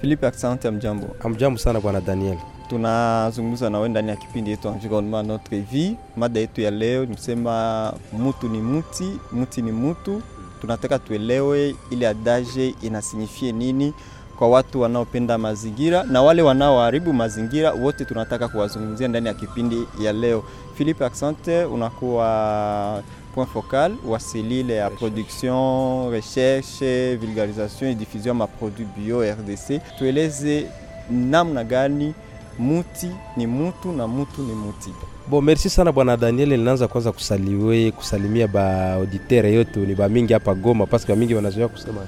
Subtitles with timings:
[0.00, 0.68] Philippe, asante.
[0.68, 1.06] Amjambo.
[1.24, 2.38] Amjambo sana bwana Daniel.
[2.68, 5.96] Tunazungumza nawe ndani ya kipindi yetu Environnement Notre Vie.
[6.16, 10.22] Mada yetu ya leo nisema mutu ni muti, muti ni mutu.
[10.60, 13.94] Tunataka tuelewe ile adage inasignifie nini
[14.38, 20.12] kwa watu wanaopenda mazingira na wale wanaoharibu mazingira, wote tunataka kuwazungumzia ndani ya kipindi ya
[20.12, 20.44] leo.
[20.74, 23.02] Philippe, asante, unakuwa
[23.34, 29.80] point focal wa selile ya production, recherche, vulgarisation et diffusion ma produit bio RDC.
[29.98, 30.66] Tueleze
[31.10, 32.14] namna gani
[32.58, 34.90] muti ni mutu na mutu ni muti.
[35.28, 36.48] Bo, merci sana bwana Daniel.
[36.48, 41.68] Ninaanza kwanza kusaliwe kusalimia ba auditeur yote ni ba mingi hapa Goma, paske mingi wanazoea
[41.68, 42.00] kusema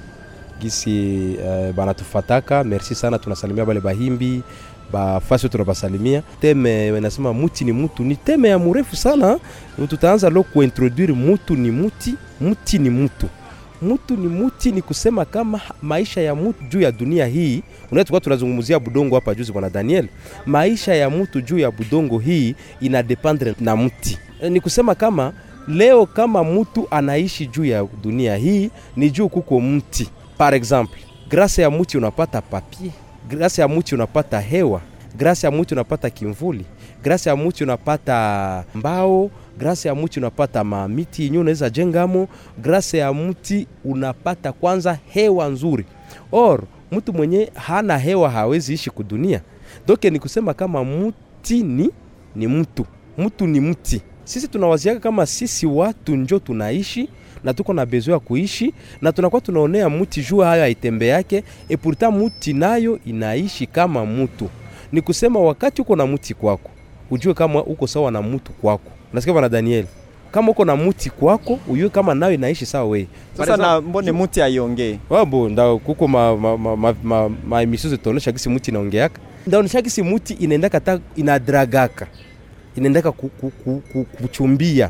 [0.61, 2.63] gisi uh, banatufataka.
[2.63, 4.41] Merci sana, tunasalimia bale bahimbi
[4.91, 6.23] bafasi tunabasalimia.
[6.41, 9.39] Teme wanasema muti ni mutu, ni teme ya murefu sana.
[9.89, 13.27] Tutaanza lo kuintroduire mutu ni muti, muti ni mutu
[13.81, 17.63] mutu ni muti, ni kusema kama maisha ya mutu juu ya dunia hii.
[17.91, 20.07] Unaweza tukawa tunazungumzia budongo hapa juzi, bwana Daniel.
[20.45, 24.17] Maisha ya mutu juu ya budongo hii ina dependre na mti,
[24.49, 25.33] ni kusema kama
[25.67, 30.09] leo kama mutu anaishi juu ya dunia hii ni juu kuko mti.
[30.37, 32.91] Par exemple, grâce ya muti unapata papie
[33.29, 34.81] grasa ya muti unapata hewa,
[35.17, 36.65] grasa ya muti unapata kimvuli,
[37.03, 42.27] grasa ya muti unapata mbao grasa ya muti unapata mamiti yenyewe unaweza jengamo.
[42.61, 45.85] grasa ya muti unapata kwanza hewa nzuri.
[46.31, 49.41] Or mtu mwenye hana hewa hawezi ishi kudunia.
[49.87, 51.89] Doke ni kusema kama muti ni,
[52.35, 52.85] ni mtu
[53.17, 54.01] mtu ni mti.
[54.23, 57.09] Sisi tunawaziaka kama sisi watu njo tunaishi
[57.43, 61.77] na tuko na besoin ya kuishi na tunakuwa tunaonea muti jua hayo aitembe yake, et
[61.81, 64.49] pourtant muti nayo inaishi kama mtu.
[64.91, 66.69] Ni kusema wakati uko na muti kwako
[67.11, 68.91] ujue kama uko sawa na mtu kwako.
[69.13, 69.85] Nasikia bwana Daniel,
[70.31, 73.07] kama uko na muti kwako ujue kama nayo inaishi sawa wewe.
[73.37, 77.89] Sasa na mbone muti aiongee Wabo nda kuko ma ma ma, ma, ma, ma emission
[77.91, 79.19] zitaonesha kisi muti inaongeaka.
[79.47, 82.07] Ndaonesha kisi muti inaendaka ta inadragaka.
[82.75, 84.89] Inaendaka ku, ku, ku, ku, kuchumbia.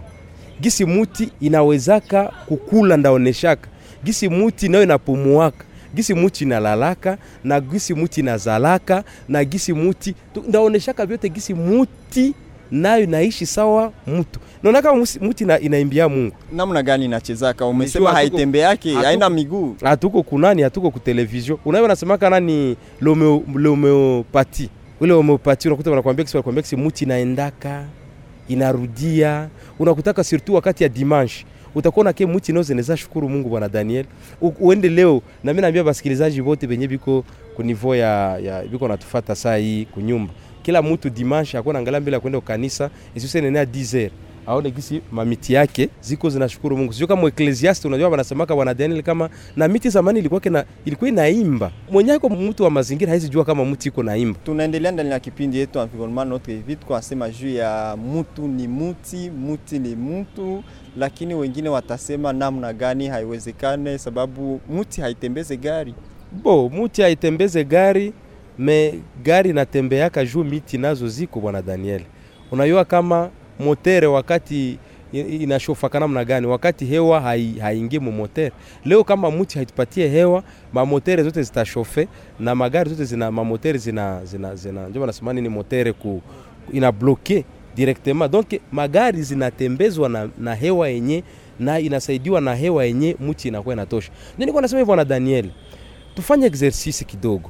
[0.62, 3.68] Gisi muti inawezaka kukula ndaoneshaka.
[4.04, 5.66] Gisi muti nayo inapumuaka.
[5.96, 10.16] Gisi muti inalalaka na gisi muti inazalaka na gisi muti
[10.48, 12.34] ndaoneshaka vyote gisi muti
[12.72, 14.40] nayo naishi sawa mtu.
[14.64, 16.36] Naona kama muti na, inaimbia Mungu.
[16.52, 17.66] Namna gani inachezaka?
[17.66, 19.76] Umesema haitembe yake, haina miguu.
[19.84, 21.58] Hatuko kunani, hatuko ku television.
[21.66, 24.70] Unayo nasemaka nani l'homeopathie.
[25.02, 27.86] Ule homeopati unakuta wanakuambia kisi wanakuambia kisi muti inaendaka
[28.48, 29.50] inarudia.
[29.80, 31.46] Unakutaka surtout wakati ya dimanche
[31.76, 34.06] utakuwa na ke muti noze neza shukuru Mungu bwana Daniel.
[34.42, 37.24] U, uende leo na mimi naambia basikilizaji wote benye biko
[37.56, 40.34] ku niveau ya, ya biko natufata saa hii kunyumba
[40.64, 44.10] kila mtu dimanche akona angalia mbele ya kwenda kanisa isisenenea 10h
[44.48, 46.94] aone gisi mamiti yake ziko zinashukuru Mungu.
[46.94, 51.72] Sio kama Ecclesiastes, unajua wanasemaka bwana Daniel kama na miti zamani ilikuwa kena, ilikuwa inaimba.
[51.92, 54.40] Mwenye ako mtu wa mazingira haizi jua kama mti iko naimba.
[54.46, 59.30] Tunaendelea ndani ya kipindi yetu Environnement Notre Vie, kwa sema juu ya mtu ni muti,
[59.30, 60.64] muti ni mtu,
[60.98, 65.94] lakini wengine watasema namna gani haiwezekane, sababu muti haitembeze gari.
[66.44, 68.14] Bo, muti haitembeze gari
[68.60, 72.02] me gari natembeaka juu miti nazo ziko bwana Daniel.
[72.52, 74.78] Unajua kama motere wakati
[75.14, 77.22] inashofaka namna gani, wakati hewa
[77.62, 78.52] haingie mu motere.
[78.86, 80.44] Leo kama muti haitupatie hewa,
[80.74, 82.08] mamotere zote zitashofe
[82.40, 86.22] na magari zote zina mamotere zina zina, zina ndio nasema ni motere ku
[86.74, 88.32] ina bloke directement.
[88.32, 91.24] Donc magari zinatembezwa na, na hewa yenye
[91.60, 94.12] na inasaidiwa na hewa yenye muti inakuwa inatosha.
[94.12, 95.50] Ndio nilikuwa nasema hivyo na Daniel,
[96.16, 97.50] tufanye exercise kidogo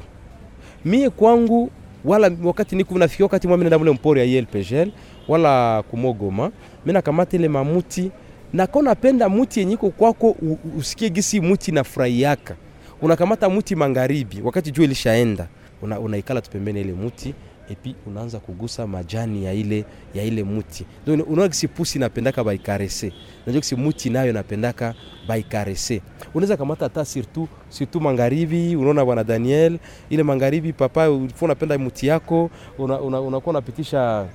[0.85, 1.69] mie kwangu
[2.05, 4.91] wala wakati niko nafikia wakati mwa mimi nenda mule mpori ya YLPGL
[5.27, 6.51] wala kumogoma
[6.85, 8.11] mimi nakamata ile mamuti
[8.53, 10.35] nako napenda muti yenye iko kwako
[10.77, 12.55] usikie gisi muti na furahiaka
[13.01, 15.47] unakamata muti magharibi wakati jua ilishaenda
[15.81, 17.33] una, unaikala tu pembeni ile muti
[17.69, 20.85] epi unaanza kugusa majani ya ile ya ile muti.
[21.07, 23.13] Unaona kisi pusi napendaka baikarese
[23.45, 24.93] najua kisi muti nayo napendaka
[25.27, 26.01] baikarese
[26.33, 29.77] unaweza kamata hata surtout surtout magharibi unaona bwana Daniel
[30.09, 31.09] ile magharibi papa
[31.41, 34.25] unapenda muti yako unakuwa una, una unapitisha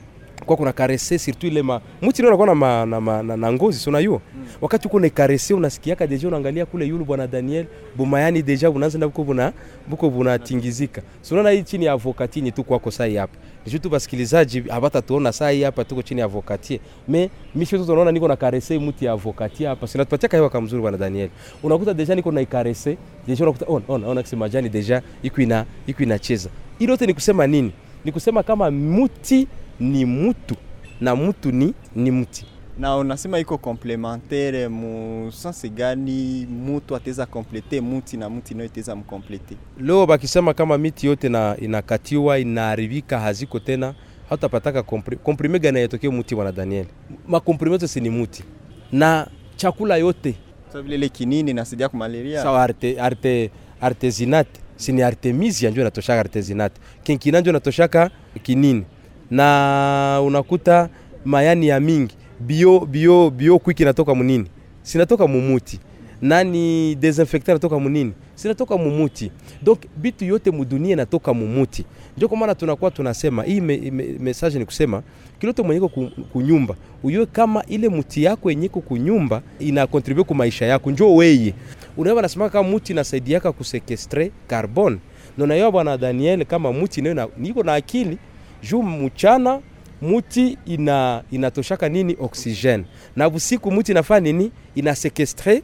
[0.47, 3.53] kwa kuna karese surtout ile ma muti ndio unakuwa na, ma, na, ma, na, na
[3.53, 4.21] ngozi si unajua?
[4.37, 4.47] Mm.
[4.61, 9.25] wakati uko na karese unasikiaka deja unaangalia kule yule bwana Daniel bumayani deja unaanza buko
[9.25, 9.53] buna
[9.89, 13.37] buko bunatingizika si unaona hii chini ya avokatini tu kwako sai hapa.
[13.67, 18.13] Nisho tu basikilizaji habata tuona sai hapa tuko chini ya avokatie me misho tu tunaona
[18.13, 21.29] niko na karese muti ya avokatie hapa sina tupatia hewa kama mzuri bwana Daniel.
[21.63, 22.97] Unakuta deja niko na karese
[23.27, 26.49] deja unakuta on on ona kisi majani deja iko ina iko inacheza.
[26.79, 27.73] Hilo yote ni kusema nini?
[28.05, 29.49] Ni kusema kama muti
[29.81, 30.55] ni mutu
[31.01, 32.47] na mutu ni, ni mti
[32.79, 38.97] na unasema iko komplementaire mu sense gani mutu ateza komplete muti na muti nayo iteza
[38.97, 43.95] mkomplete leo bakisema kama miti yote na inakatiwa inaharibika haziko tena
[44.31, 46.87] hatapataka kompri, komprime gani yatokee muti bwana Daniel?
[47.29, 48.45] Makomprime yote si ni muti.
[48.93, 49.27] Na
[49.57, 50.35] chakula yote.
[50.73, 53.51] Sawa, vile ile kinini inasaidia kwa malaria sawa arte, arte,
[53.81, 58.11] artesinate sini artemisia ndio inatoshaka artesinate kinkina natoshaka inatoshaka
[58.43, 58.85] kinini
[59.31, 60.89] na unakuta
[61.25, 62.15] mayani ya mingi.
[62.41, 64.47] Bio bio bio kwiki natoka munini.
[64.83, 65.81] Sinatoka mumuti.
[66.23, 68.13] Nani desinfectant natoka munini?
[68.35, 69.31] Sinatoka mumuti.
[69.63, 71.85] Donc bitu yote mudunia natoka mumuti.
[72.17, 75.03] Ndio kwa maana tunakuwa tunasema hii me, me, message ni kusema
[75.41, 75.89] kilote mwenyeko
[76.33, 80.91] kunyumba uyue kama ile muti yako yenyeko kunyumba ina contribute ku maisha yako.
[80.91, 81.55] Njoo weye.
[81.97, 84.99] Unaona nasema kama muti inasaidiaka kusekestre carbone.
[85.39, 88.19] Nonayo bwana Daniel kama muti nayo niko na akili
[88.63, 89.61] juu mchana
[90.03, 92.17] muti ina inatoshaka nini?
[92.21, 92.85] Oxygene
[93.17, 94.51] na busiku muti inafanya nini?
[94.75, 95.63] Inasekestre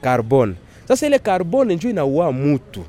[0.00, 0.54] carbone.
[0.88, 2.84] Sasa ile carbone njo inaua mutu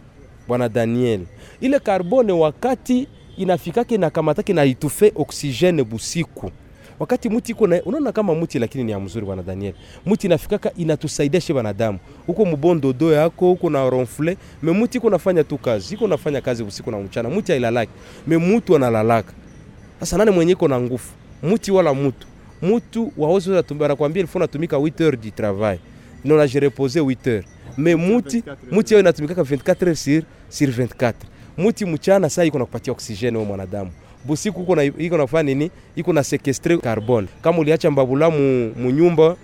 [0.47, 1.21] bwana Daniel.
[1.61, 3.07] Ile carbone wakati
[3.37, 6.51] inafikake inakamatake na itufe oxygene busiku
[6.99, 9.73] wakati muti iko na unaona kama muti lakini ni ya mzuri bwana Daniel.
[10.05, 15.43] Muti inafikaka inatusaidia shi wanadamu huko mubondodo yako huko na ronfle me muti iko nafanya
[15.43, 17.29] tu kazi iko nafanya kazi usiku na mchana.
[17.29, 17.91] Muti hailalaki
[18.27, 19.33] me mutu analalaka.
[19.99, 21.03] Sasa nani mwenye iko na nguvu?
[21.43, 22.27] Muti wala mutu.
[22.61, 25.79] Mutu waozi wanatumia anakuambia ilifo natumika 8 heures du travail.
[26.25, 27.45] Non la je repose 8 heures.
[27.77, 31.13] Me muti muti yao inatumika 24 heures sur, sur 24
[31.57, 33.91] muti mchana saa iko nakupatia oksijeni wewe mwanadamu
[34.25, 38.91] busiku iko na iko nafanya nini iko na sekestre carbone kama uliacha mbabula mu, mu
[38.91, 39.35] nyumba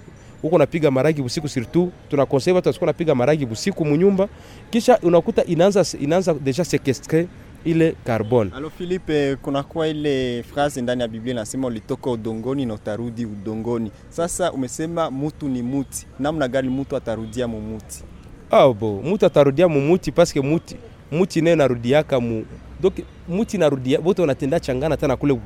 [0.41, 4.27] huko napiga maragi busiku surtout tunakonseil watu wasikuwa napiga maragi busiku munyumba
[4.69, 7.27] kisha unakuta inaanza inaanza deja sekestre
[7.65, 13.25] ile carbone alo Philippe, kunakuwa ile phrase ndani ya Biblia inasema ulitoka udongoni na utarudi
[13.25, 13.91] udongoni.
[14.09, 18.03] Sasa umesema mutu ni muti, namna gani mutu atarudia mumuti?
[18.51, 20.75] Ah, bo mutu atarudia mumuti paske muti
[21.11, 22.45] muti nayo narudiaka mu
[22.81, 22.93] donc
[23.29, 25.39] muti narudia bote wanatenda changana tena kule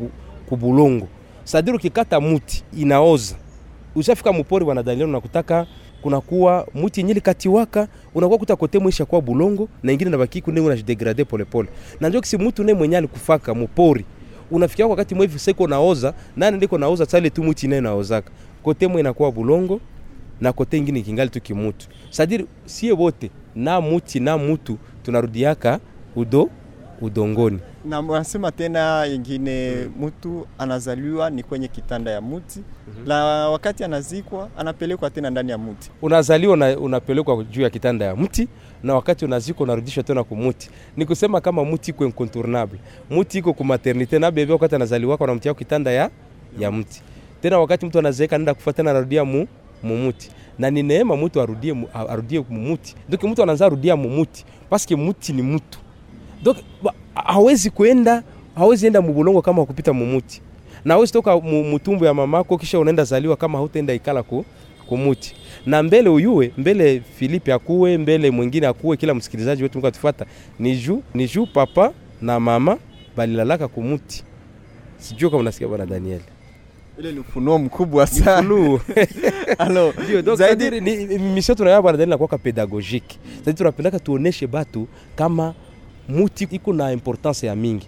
[0.49, 1.07] kubulongo
[1.43, 3.35] sadiri ukikata muti inaoza.
[3.95, 5.67] Ushafika mupori bwana Daniel unakutaka
[6.01, 11.69] kunakuwa muti yenye likatiwaka unakuwa kuta mwisha kwa bulongo na ingine nabaki kune unajidegrade polepole
[11.99, 14.05] na ndio kisi mtu ne mwenye alikufaka mupori.
[14.51, 18.31] Unafikia wakati mwevi seko naoza nani ndiko naoza sale tu muti nayo naozaka.
[18.63, 19.79] Kote mwe inakuwa bulongo
[20.41, 21.87] na kote ingine kingali tu kimutu.
[22.09, 25.79] Sadiri sie wote na muti na mutu tunarudiaka
[26.15, 26.49] udo
[27.01, 27.59] udongoni.
[27.85, 32.59] Na wanasema tena yengine mtu anazaliwa ni kwenye kitanda ya muti
[33.05, 33.15] na
[33.49, 35.91] wakati anazikwa anapelekwa tena ndani ya muti.
[36.01, 38.47] unazaliwa na unapelekwa juu ya kitanda ya mti
[38.83, 42.79] na wakati unazikwa unarudishwa tena kumuti ni kusema kama muti iko incontournable.
[43.09, 46.09] Muti iko ku maternite na bebe wakati anazaliwa kwa namtia kitanda ya
[46.59, 47.01] ya mti
[47.41, 49.47] tena wakati mtu anazeeka anaenda kufa tena anarudia mu
[49.83, 55.33] mumuti na ni neema mtu arudie arudie mumuti ndio mtu anaanza rudia mumuti paske muti
[55.33, 55.79] ni mtu
[56.43, 56.57] donc
[57.15, 58.23] hawezi kwenda
[58.55, 60.41] hawezi enda mubulongo kama kupita mumuti
[60.85, 64.45] na hawezi toka mutumbu ya mamako kisha unaenda zaliwa kama hautaenda ikala ku,
[64.87, 65.35] kumuti
[65.65, 70.25] na mbele uyue mbele Filipe akuwe mbele mwingine akuwe kila msikilizaji wetu mkatufuata
[70.59, 71.91] ni juu ni juu papa
[72.21, 72.77] na mama
[73.17, 74.23] balilalaka kumuti
[74.97, 76.21] sijui kama unasikia bwana Daniel
[76.99, 78.79] Ile ni ufunuo mkubwa sana.
[79.57, 85.53] Alo, Ndio, zaidi ni misio tunayo bwana Daniel nakuwaka pedagogique c'est-à-dire tunapendaka tuoneshe batu kama
[86.09, 87.87] muti iko na importance ya mingi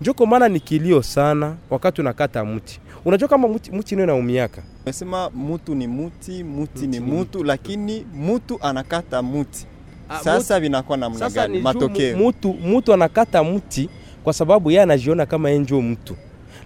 [0.00, 2.80] njo kwa maana ni kilio sana wakati unakata muti.
[3.04, 4.62] unajua kama muti, muti ndio inaumiaka.
[4.82, 9.66] umesema mutu ni muti, muti ni mutu, lakini mutu anakata muti.
[10.08, 12.16] Ah, Sasa vinakuwa namna gani matokeo?
[12.16, 13.88] mutu, mutu anakata muti
[14.24, 16.16] kwa sababu yeye anajiona kama yeye ndio mtu,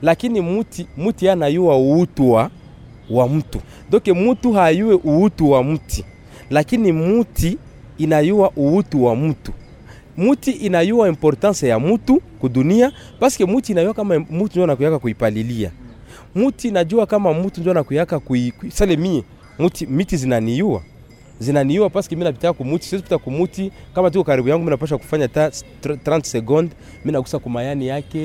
[0.03, 2.51] lakini muti, muti anayua uutu wa,
[3.11, 6.05] wa mtu doke mutu hayue uutu wa mti,
[6.51, 7.59] lakini muti
[7.99, 9.53] inayua uutu wa mtu.
[10.19, 15.71] Muti inayua importance ya mutu kudunia paske muti inayua kama mutu ndio anakuyaka kuipalilia.
[16.35, 18.71] Muti najua kama mutu ndio anakuyaka kui, kui,
[19.59, 20.83] muti miti zinaniua
[21.41, 25.29] zinaniua paske mimi napita kumuti, siwezi pita kumuti kama tuko karibu yangu, mimi napasha kufanya
[25.29, 25.49] ta
[25.83, 26.71] 30 second,
[27.05, 28.19] mimi nagusa kumayani yake,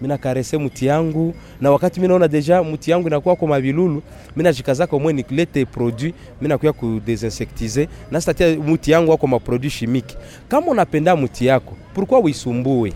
[0.00, 4.02] mimi nakarese muti yangu, na wakati mimi naona deja muti yangu inakuwa kwa mabilulu,
[4.36, 9.28] mimi najikaza kwa mwe niklete produit, mimi nakuya ku desinsectiser na sitatia muti yangu kwa
[9.28, 10.16] ma produit chimique.
[10.48, 12.92] Kama unapenda muti yako, pourquoi uisumbue?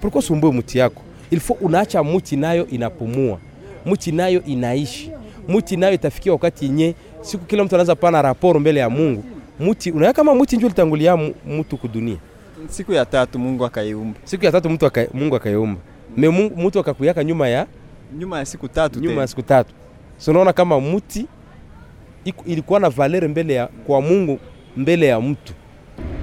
[0.00, 1.02] Pourquoi usumbue muti yako?
[1.30, 3.38] Il faut unaacha muti nayo inapumua,
[3.86, 5.10] muti nayo inaishi,
[5.48, 9.24] muti nayo itafikia wakati yenye siku kila mtu anaweza pana raporo mbele ya Mungu.
[9.60, 12.16] Muti unaona kama muti njoo litangulia mtu kudunia.
[12.68, 15.80] Siku ya tatu Mungu akaiumba, Siku ya tatu mtu aka, Mungu akaiumba.
[16.16, 17.66] Me mtu akakuyaka nyuma ya
[18.18, 19.74] nyuma ya siku tatu nyuma ya siku tatu.
[20.18, 21.26] Sinaona kama muti
[22.46, 24.38] ilikuwa na valere mbele ya kwa Mungu
[24.76, 25.52] mbele ya mtu.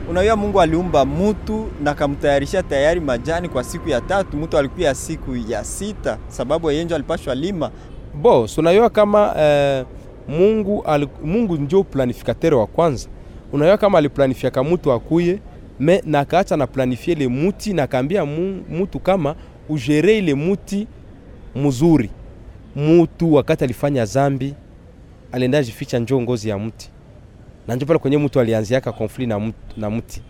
[0.09, 5.35] Unajua Mungu aliumba mutu na kamtayarisha tayari majani kwa siku ya tatu, mutu alikuwa siku
[5.35, 7.71] ya sita, sababu yeye ndio alipashwa lima.
[8.13, 9.85] Bo, sunayua kama eh,
[10.29, 10.85] Mungu
[11.23, 13.09] Mungu njo planificateur wa kwanza.
[13.53, 15.39] Unayua kama aliplanifiaka mutu akuye
[15.79, 18.25] me na akaacha na planifie ile muti na akaambia
[18.69, 19.35] mutu kama
[19.69, 20.87] ujere ile muti
[21.55, 22.09] mzuri.
[22.75, 24.53] Mutu wakati alifanya zambi
[25.31, 26.89] alienda jificha njo ngozi ya mti
[27.67, 30.21] na njo pale kwenye mtu alianziaka konflit na, mtu, na mti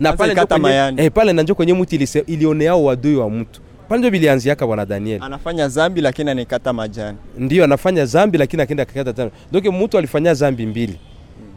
[0.00, 0.68] na pale njo kwenye,
[1.04, 4.86] eh, pale na njo kwenye mti ilise- ilioneao wadui wa mtu pale ndio bilianziaka bwana
[4.86, 7.18] Daniel Anafanya zambi lakini anikata majani.
[7.38, 9.30] ndio anafanya zambi lakini akaenda kakata tano.
[9.52, 10.98] Donc mtu alifanya zambi mbili,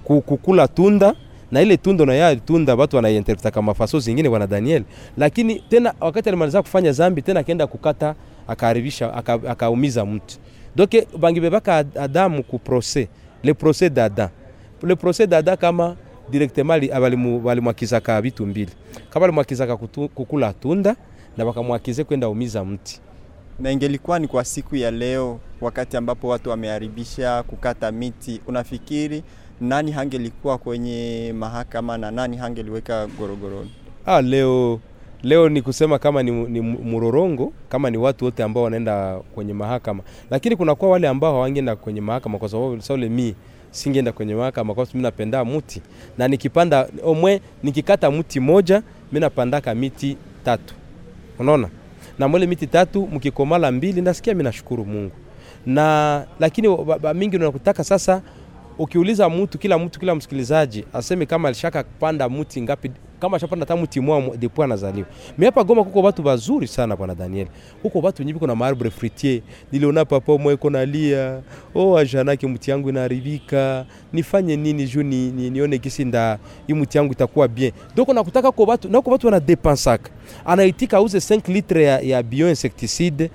[0.04, 1.14] Ku- kukula tunda
[1.52, 4.84] na ile tunda na yale tunda watu wanaiinterpreta kama faso zingine bwana Daniel,
[5.18, 8.16] lakini tena wakati alimaliza kufanya zambi tena akaenda kukata
[8.48, 10.36] akaharibisha aka- akaumiza mtu.
[10.76, 13.08] Donc bangi bebaka Adamu ku procès
[13.44, 14.30] le procès d'Adam
[14.84, 15.96] le procès d'Adam kama
[16.32, 18.72] directement ali- abalimu- balimwakizaka vitu mbili
[19.10, 20.96] kama alimwakizaka kukula tunda
[21.38, 23.01] na wakamwakize kwenda umiza mti.
[23.60, 29.24] Na ingelikuwa ni kwa siku ya leo, wakati ambapo watu wameharibisha kukata miti, unafikiri
[29.62, 33.72] nani hangelikuwa kwenye mahakama na nani hangeliweka gorogoroni?
[34.06, 34.79] Ah, leo
[35.24, 40.03] leo ni kusema kama ni, ni murorongo kama ni watu wote ambao wanaenda kwenye mahakama,
[40.29, 43.36] lakini kunakuwa wale ambao hawangeenda kwenye mahakama kwa sababu saule mi
[43.72, 45.82] singeenda kwenye mahakama kwa sababu mimi napenda muti.
[46.17, 50.74] Na nikipanda omwe nikikata mti moja mimi napandaka miti tatu,
[51.39, 51.70] unaona,
[52.20, 55.12] na mwele miti tatu mkikomala mbili, nasikia mimi nashukuru Mungu.
[55.65, 56.77] Na lakini
[57.13, 58.22] mingi nakutaka sasa
[58.77, 63.88] ukiuliza mtu kila mtu kila msikilizaji aseme kama alishaka panda mti ngapi kama ashapanda tamu
[63.88, 65.08] timu depuis anazaliwa.
[65.38, 67.48] Mimi hapa Goma kuko watu wazuri sana bwana Daniel.
[67.82, 69.42] kuko watu nyibi kuna marbre fritier.
[69.72, 71.42] Niliona papa mwe iko nalia.
[71.76, 73.86] Oh ajanake mti yangu inaharibika.
[74.14, 77.72] Nifanye nini juu ni, ni, nione kisi nda hii mti yangu itakuwa bien.
[77.96, 80.10] Donc nakutaka kwa watu na kwa watu wana dépensaka.
[80.46, 83.30] Anaitika auze 5 litre ya, ya bioinsecticide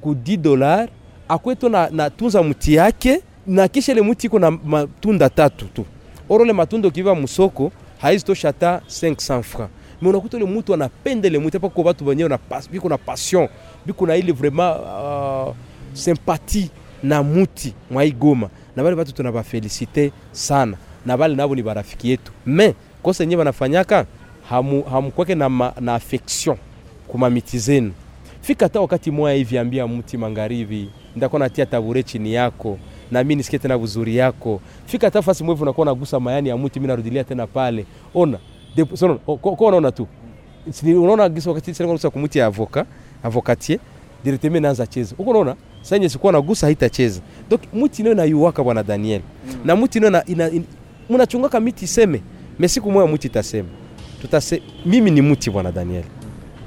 [0.00, 0.90] ku 10 dollars
[1.28, 5.84] akweto na, na tunza mti yake na kisha ile mti iko na matunda tatu tu.
[6.28, 9.70] orole matunda ukiva musoko haizitosha hata 500 francs.
[10.00, 13.48] Mais unakuta ile mtu anapenda ile mtu hapa watu wenyewe na pas, biko na passion,
[13.86, 15.54] biko na ile vraiment uh,
[15.92, 16.68] sympathie
[17.02, 20.76] na muti mwa Igoma, Na wale watu tunabafelicite sana.
[21.06, 22.32] Na wale nabo ni barafiki yetu.
[22.46, 24.06] Mais kosa yenyewe wanafanyaka
[24.48, 26.56] hamu hamkwake na, ma, na affection
[27.08, 27.92] kuma miti zenu
[28.40, 32.78] fika hata wakati moya hivi ambia mti mangaribi, ndakuwa natia tabure chini yako
[33.12, 34.60] na mimi nisikie tena uzuri yako.
[34.86, 37.86] Fika tafasi fasi mwevu unakuwa nagusa mayani ya mti mimi narudilia tena pale.
[38.14, 38.38] Ona.
[39.26, 40.06] Ko, ko unaona tu.
[40.84, 42.86] Unaona gisa wakati sasa unagusa kumti ya avoka
[43.22, 43.78] avocatier
[44.24, 45.14] directement naanza cheza.
[45.16, 45.56] Huko, unaona?
[45.82, 47.20] Sasa yenye sikuwa nagusa haitacheza.
[47.50, 49.20] Donc mti nayo nayuwaka bwana Daniel.
[49.64, 50.64] Na mti nayo ina- in-
[51.10, 52.20] mnachungaka miti iseme
[52.58, 53.68] mesiku siku moja mti itasema.
[54.20, 56.04] Tutase mimi ni mti bwana Daniel.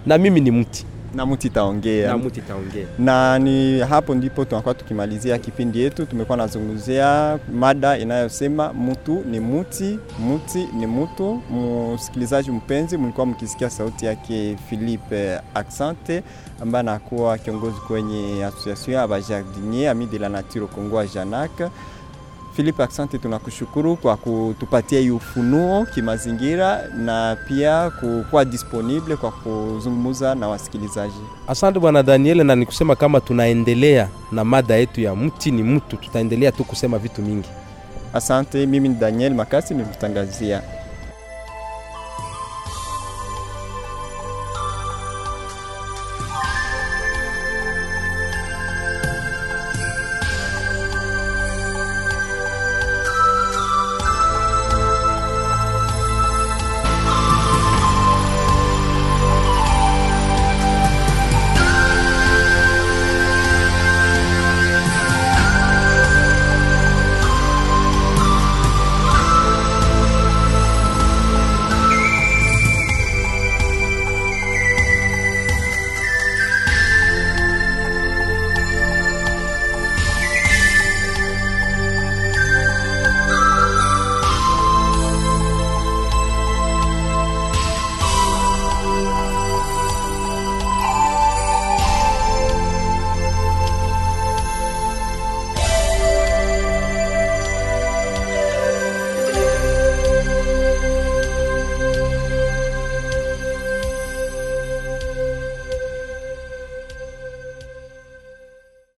[0.05, 0.85] Na mimi ni mti
[1.15, 2.07] Na mti itaongea.
[2.07, 6.05] na mti itaongea na ni hapo ndipo tunakuwa tukimalizia kipindi yetu.
[6.05, 11.41] Tumekuwa nazungumzia mada inayosema mtu ni muti, muti ni mutu.
[11.95, 16.23] Msikilizaji mpenzi, mlikuwa mkisikia sauti yake Philippe Accente
[16.61, 21.51] ambaye anakuwa kiongozi kwenye association ya bajardinier ami de la nature Kongo Janak.
[22.55, 31.13] Philippe asante, tunakushukuru kwa kutupatia ufunuo kimazingira na pia kukuwa disponible kwa kuzungumza na wasikilizaji.
[31.47, 36.51] Asante bwana Daniel, na nikusema kama tunaendelea na mada yetu ya mti ni mtu, tutaendelea
[36.51, 37.49] tu kusema vitu mingi.
[38.13, 40.61] Asante, mimi ni Daniel Makasi, nimekutangazia.